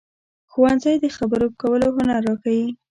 ښوونځی 0.51 0.95
د 0.99 1.05
خبرو 1.17 1.47
کولو 1.61 1.87
هنر 1.97 2.17
راښيي 2.27 2.67